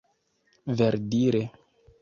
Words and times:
verdire 0.77 1.41